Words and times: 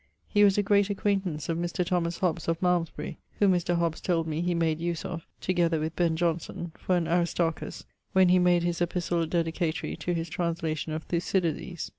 He 0.27 0.43
was 0.43 0.57
a 0.57 0.63
great 0.63 0.89
acquaintance 0.89 1.47
of 1.47 1.59
Mr. 1.59 1.85
Thomas 1.85 2.17
Hobbes 2.17 2.47
of 2.47 2.59
Malmesbury, 2.59 3.19
whom 3.37 3.51
Mr. 3.51 3.75
Hobbes 3.77 4.01
told 4.01 4.25
me 4.25 4.41
he 4.41 4.55
made 4.55 4.79
use 4.79 5.05
of 5.05 5.27
(together 5.39 5.79
with 5.79 5.95
Ben 5.95 6.15
Johnson) 6.15 6.71
for 6.75 6.97
an 6.97 7.07
Aristarchus, 7.07 7.85
when 8.11 8.29
he 8.29 8.39
made 8.39 8.63
his 8.63 8.81
Epistle 8.81 9.27
Dedicatory 9.27 9.95
to 9.97 10.15
his 10.15 10.27
translation 10.27 10.91
of 10.91 11.03
Thucydides. 11.03 11.89